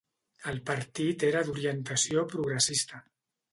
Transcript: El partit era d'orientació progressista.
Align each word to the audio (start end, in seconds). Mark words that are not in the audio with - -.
El 0.51 0.55
partit 0.69 1.27
era 1.29 1.45
d'orientació 1.51 2.25
progressista. 2.35 3.07